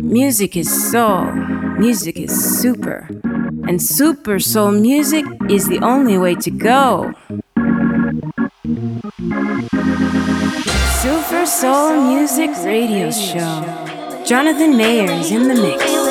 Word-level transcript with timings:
Music 0.00 0.56
is 0.56 0.90
soul, 0.90 1.30
music 1.78 2.18
is 2.18 2.58
super, 2.60 3.06
and 3.68 3.80
super 3.80 4.40
soul 4.40 4.72
music 4.72 5.24
is 5.48 5.68
the 5.68 5.78
only 5.78 6.18
way 6.18 6.34
to 6.34 6.50
go. 6.50 7.14
Super 11.00 11.46
Soul 11.46 12.02
Music 12.12 12.50
Radio 12.64 13.12
Show. 13.12 13.62
Jonathan 14.26 14.76
Mayer 14.76 15.08
is 15.12 15.30
in 15.30 15.46
the 15.46 15.54
mix. 15.54 16.07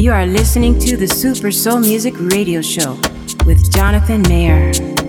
You 0.00 0.12
are 0.12 0.24
listening 0.24 0.78
to 0.78 0.96
the 0.96 1.06
Super 1.06 1.50
Soul 1.50 1.80
Music 1.80 2.14
Radio 2.16 2.62
Show 2.62 2.94
with 3.44 3.70
Jonathan 3.70 4.22
Mayer. 4.22 4.99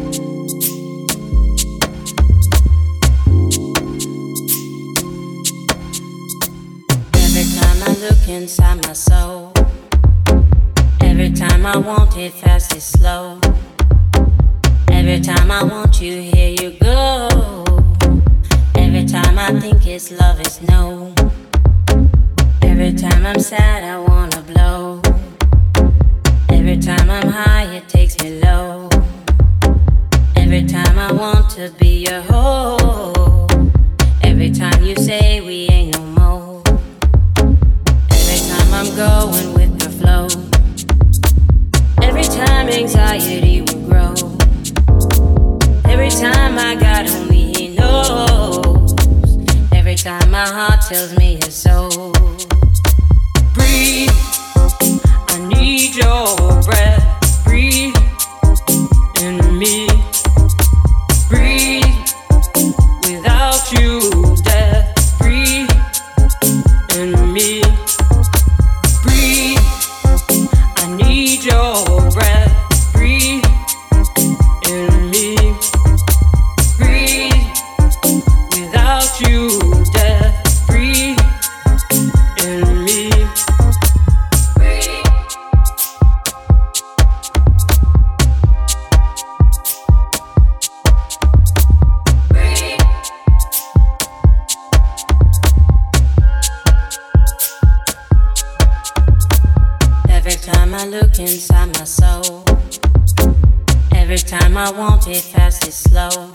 want 105.06 105.18
it 105.18 105.22
fast, 105.22 105.68
it's 105.68 105.78
slow. 105.78 106.30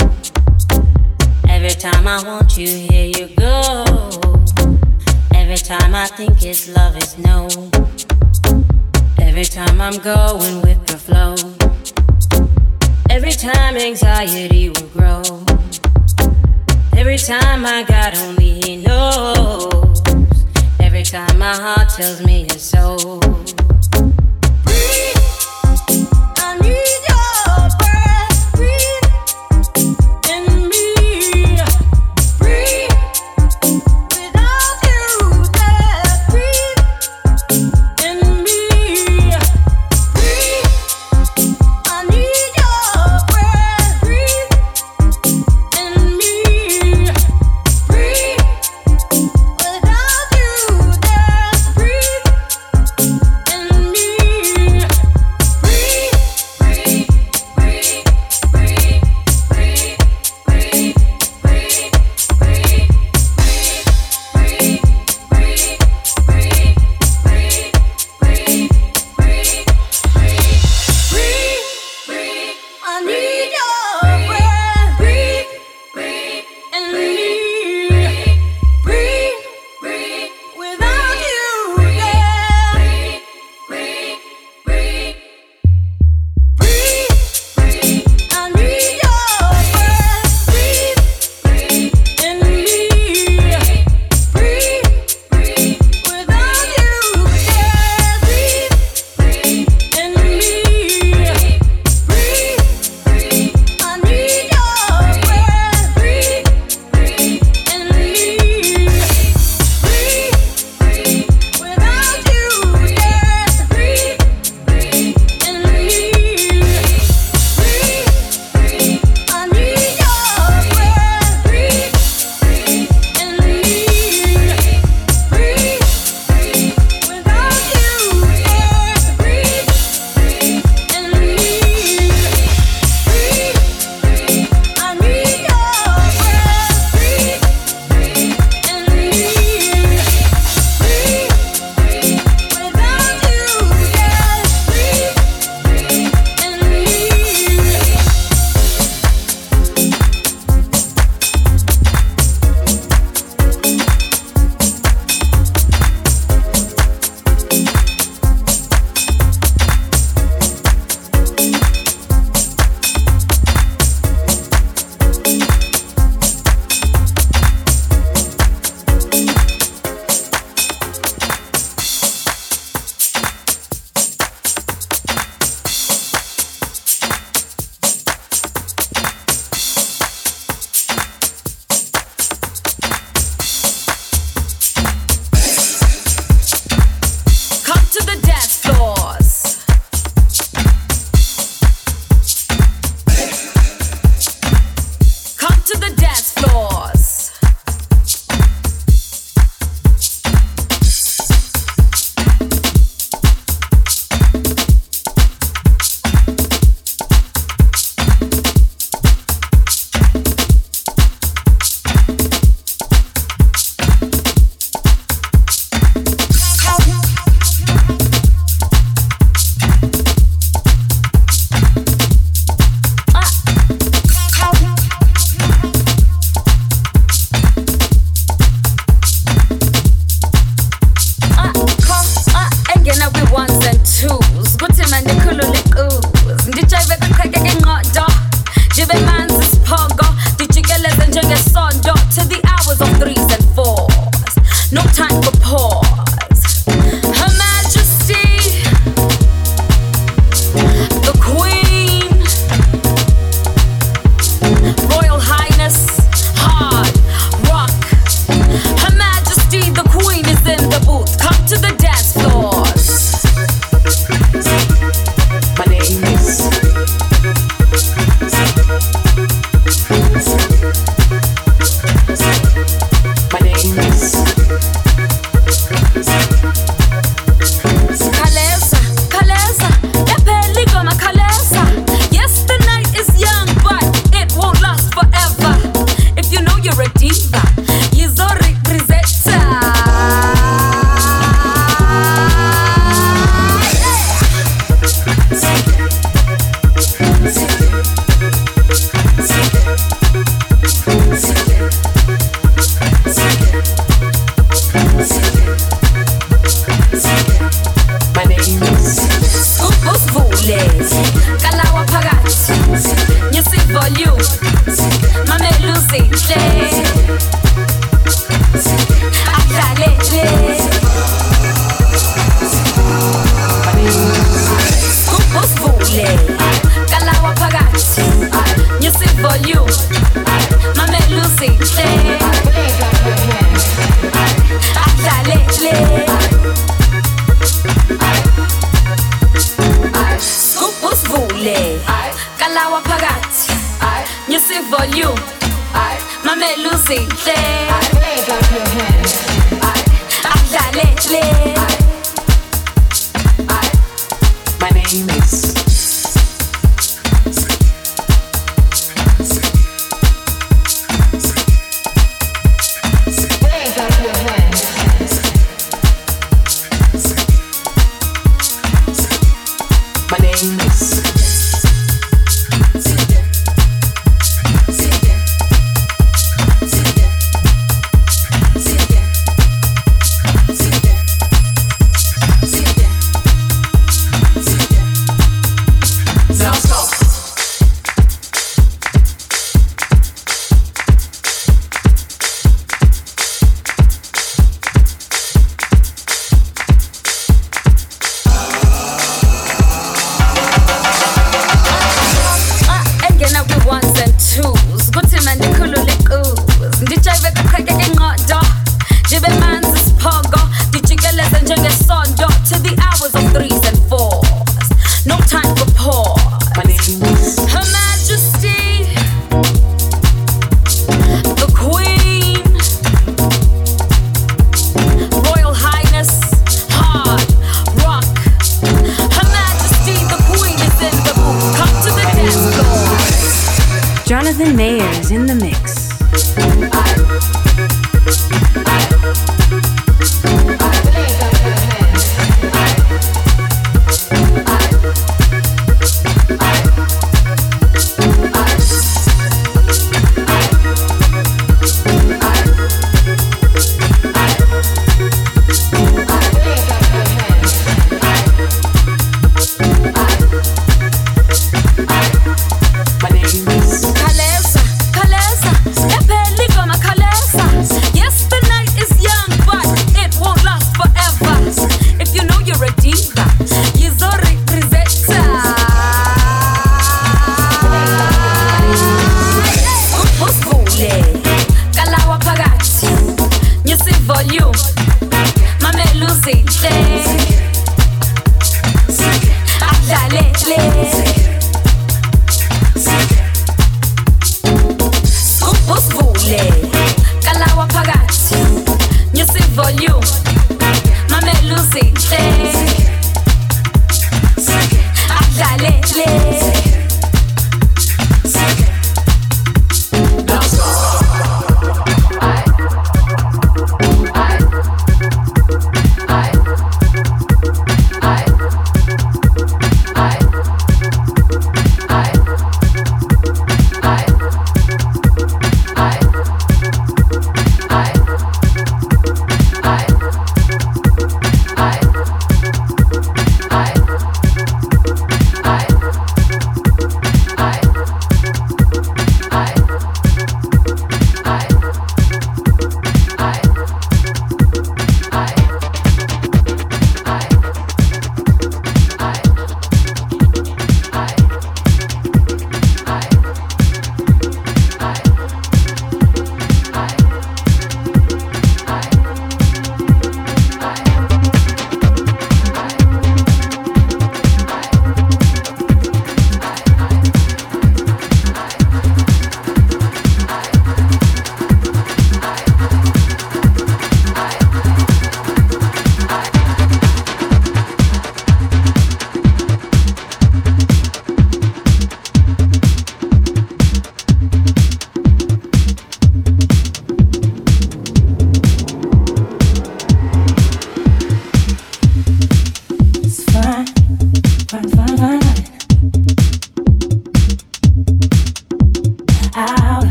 Every 1.48 1.70
time 1.70 2.06
I 2.08 2.22
want 2.24 2.56
you, 2.56 2.66
here 2.66 3.06
you 3.06 3.28
go. 3.36 3.84
Every 5.34 5.56
time 5.56 5.94
I 5.94 6.06
think 6.06 6.42
it's 6.42 6.68
love, 6.74 6.96
it's 6.96 7.16
no. 7.18 7.48
Every 9.20 9.44
time 9.44 9.80
I'm 9.80 9.98
going 9.98 10.62
with 10.62 10.84
the 10.86 10.98
flow. 10.98 11.34
Every 13.10 13.32
time 13.32 13.76
anxiety 13.76 14.70
will 14.70 14.88
grow. 14.88 15.22
Every 16.96 17.18
time 17.18 17.64
I 17.66 17.84
got 17.84 18.16
only 18.18 18.60
he 18.62 18.76
knows. 18.76 20.02
Every 20.80 21.04
time 21.04 21.38
my 21.38 21.54
heart 21.54 21.90
tells 21.90 22.20
me 22.24 22.46
it's 22.46 22.62
so. 22.62 23.20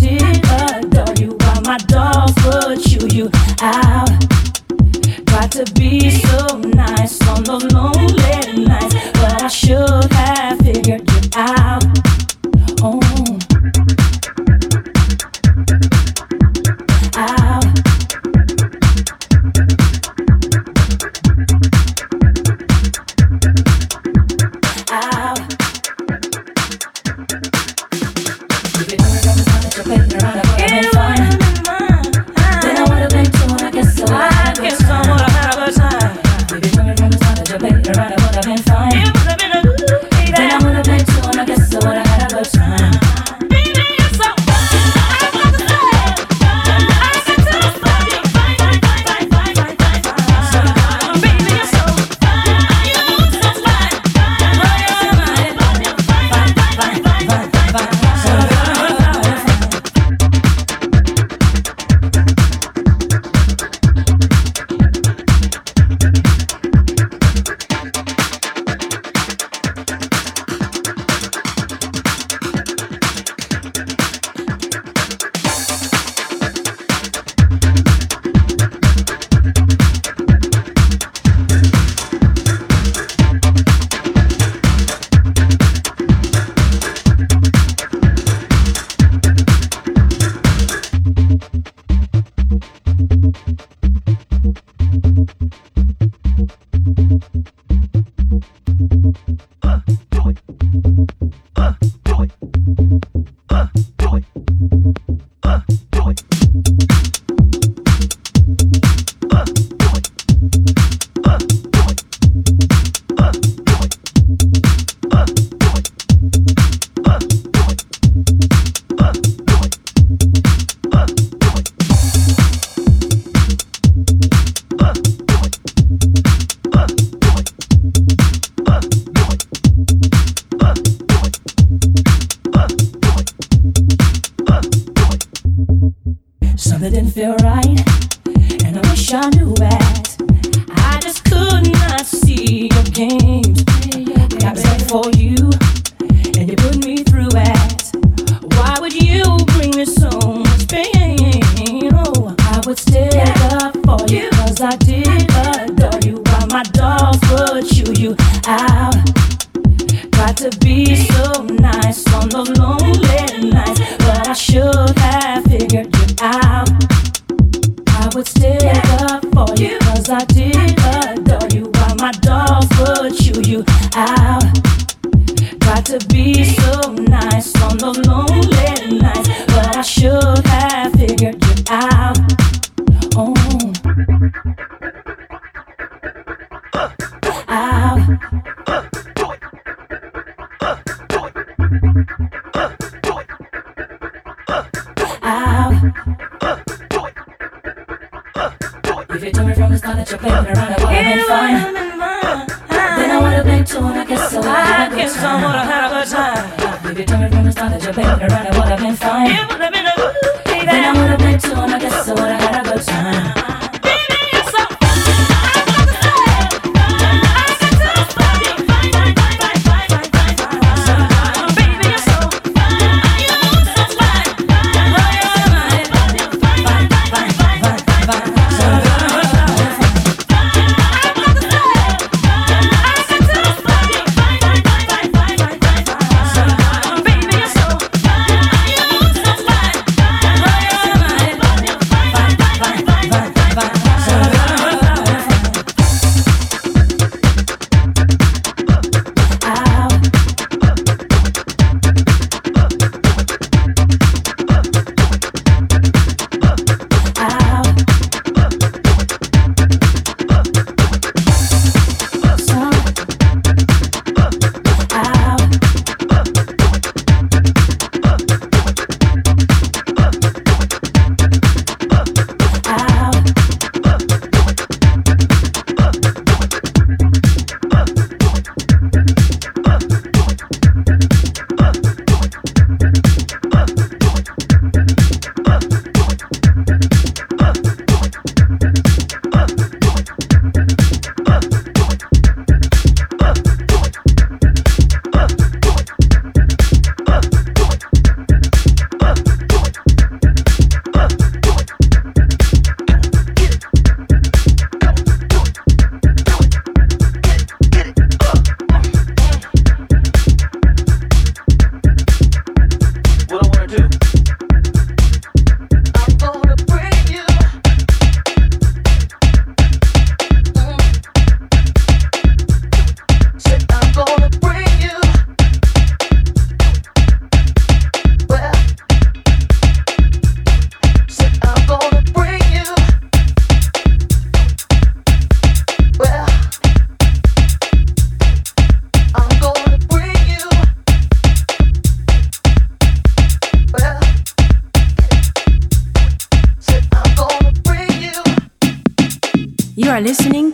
Bye. 0.00 0.47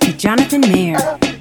To 0.04 0.12
Jonathan 0.12 0.60
Mayer. 0.60 1.34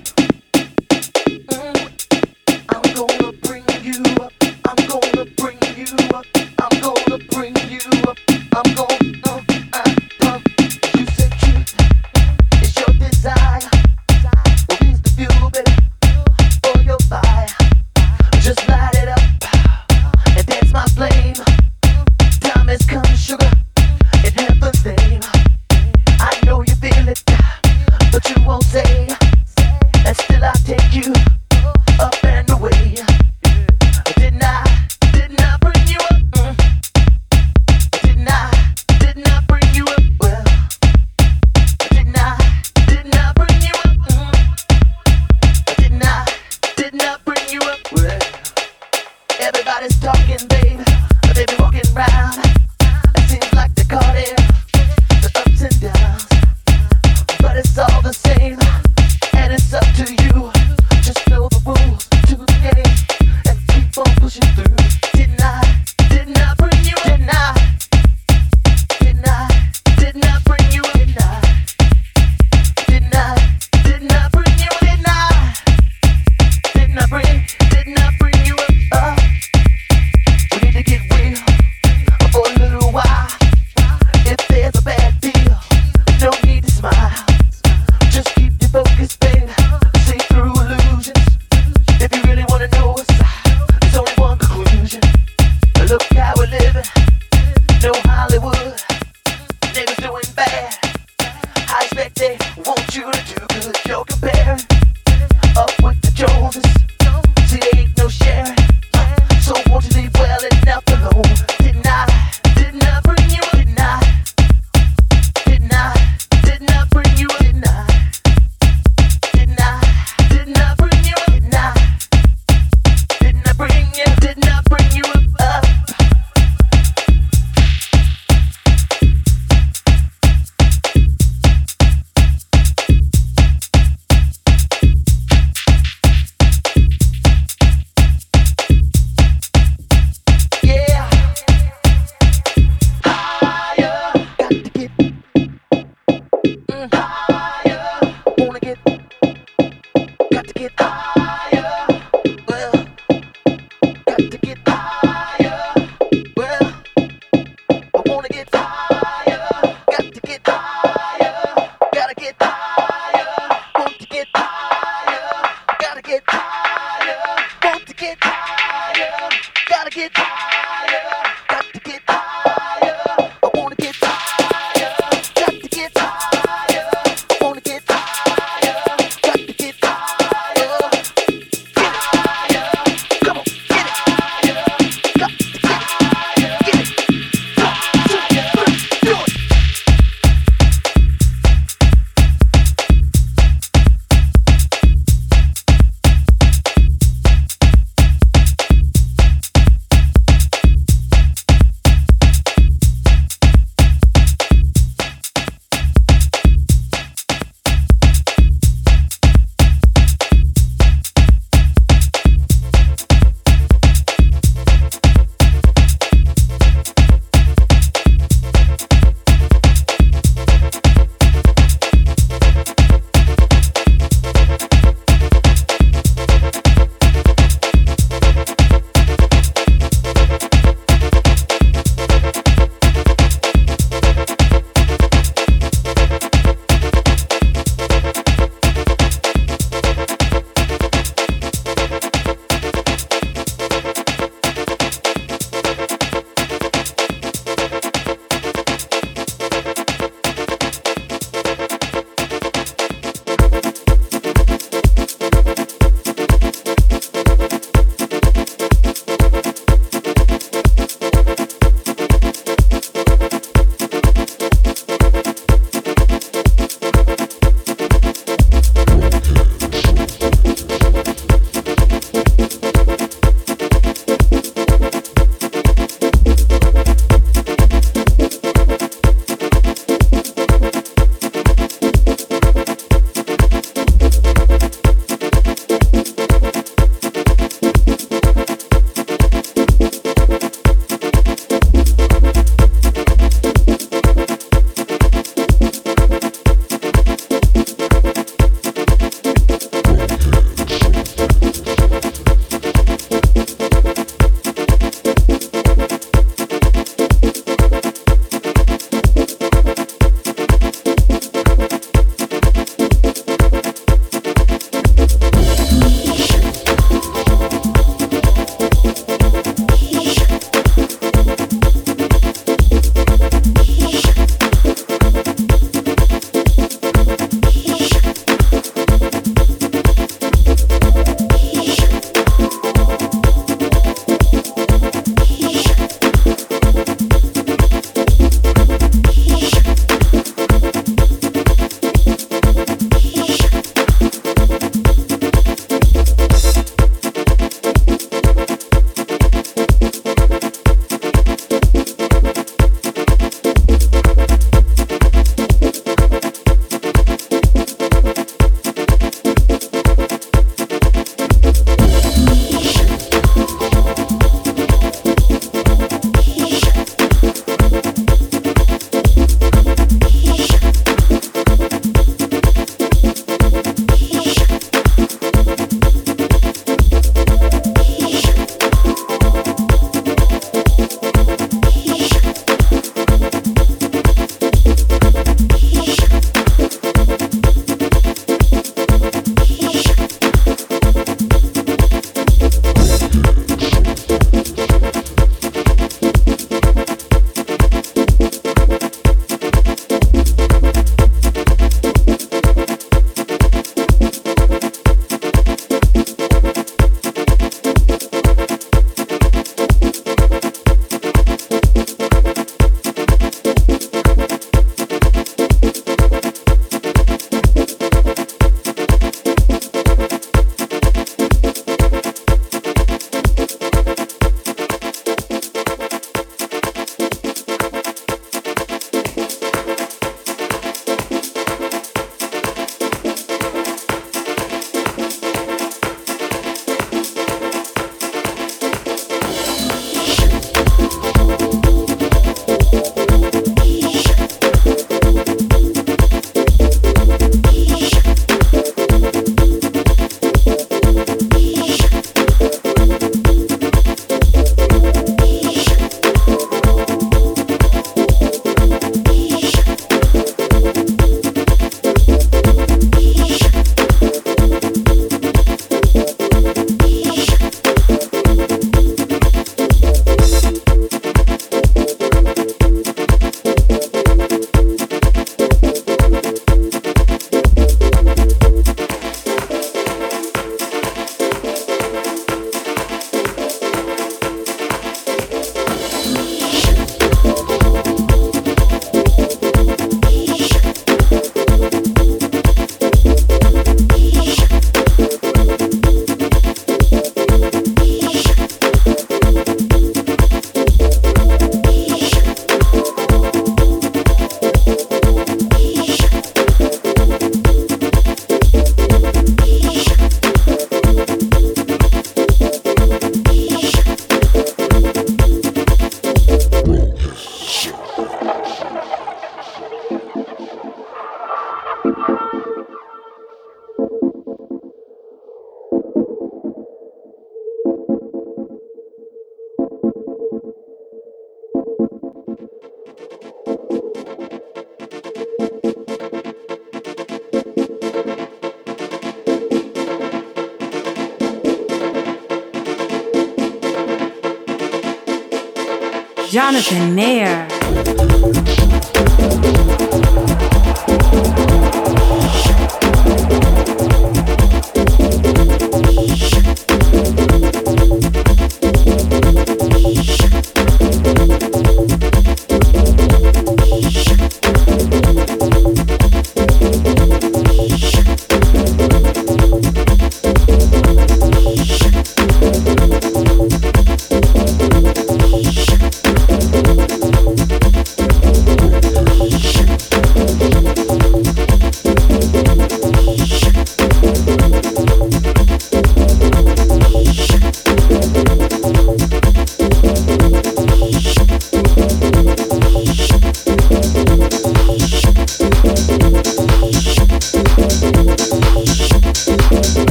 Jonathan 546.73 547.02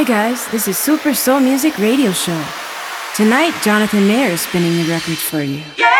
Hi 0.00 0.04
guys, 0.04 0.46
this 0.50 0.66
is 0.66 0.78
Super 0.78 1.12
Soul 1.12 1.40
Music 1.40 1.76
Radio 1.76 2.10
Show. 2.10 2.42
Tonight, 3.14 3.52
Jonathan 3.62 4.08
Mayer 4.08 4.30
is 4.30 4.40
spinning 4.40 4.74
the 4.76 4.84
records 4.84 5.20
for 5.20 5.42
you. 5.42 5.58
Nothing 5.58 5.99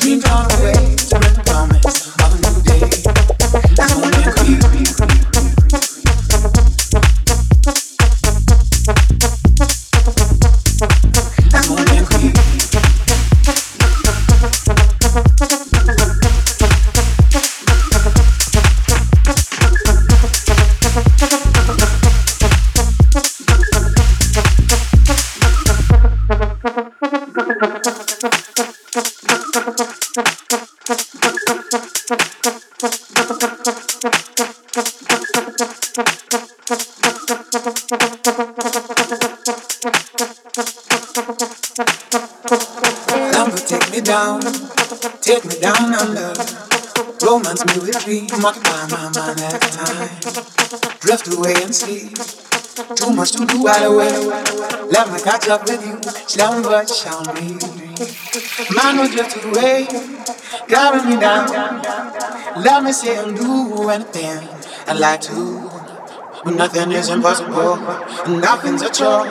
dreams 0.00 0.24
are 0.24 0.48
a 0.50 0.64
way 0.64 0.96
to 0.96 1.18
recognize 1.18 2.08
of 2.08 2.32
a 2.32 2.38
new 2.40 2.62
day. 2.62 2.80
That's 3.76 3.94
what 3.96 5.10
we 5.14 5.19
to 53.74 53.80
do 53.80 53.98
right 53.98 54.10
away. 54.10 54.10
Let 54.90 55.12
me 55.12 55.20
catch 55.20 55.48
up 55.48 55.62
with 55.64 55.86
you. 55.86 56.00
Slumber 56.26 56.86
shall 56.86 57.22
me. 57.34 57.58
Mind 58.74 58.98
will 58.98 59.10
drift 59.10 59.44
away. 59.44 59.86
Carry 60.68 61.04
me 61.08 61.20
down. 61.20 61.48
Let 62.62 62.82
me 62.84 62.92
say 62.92 63.16
and 63.18 63.36
do 63.36 63.88
anything 63.88 64.48
I 64.86 64.92
like 64.94 65.20
to. 65.22 65.68
When 66.42 66.56
nothing 66.56 66.92
is 66.92 67.08
impossible. 67.08 67.74
And 68.26 68.40
nothing's 68.40 68.82
a 68.82 68.90
chore. 68.90 69.28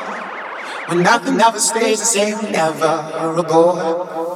When 0.87 1.03
nothing 1.03 1.39
ever 1.39 1.59
stays 1.59 1.99
the 1.99 2.05
same, 2.05 2.51
never 2.51 3.35
a 3.37 3.43
goal. 3.43 4.28